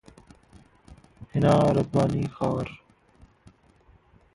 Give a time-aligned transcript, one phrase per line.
[1.33, 2.75] हिना रब्बानी खार